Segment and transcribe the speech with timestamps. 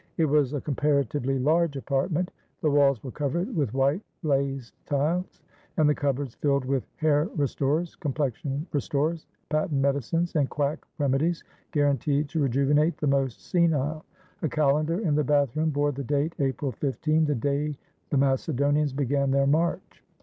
[0.17, 2.31] It was a compara tively large apartment.
[2.61, 5.43] The walls were covered with white, glazed tiles,
[5.77, 12.29] and the cupboards filled with hair restorers, complexion restorers, patent medicines, and quack remedies guaranteed
[12.29, 14.03] to rejuvenate the most senile.
[14.41, 17.77] A calendar in the bathroom bore the date April 15, the day
[18.09, 20.03] the Macedonians began their march.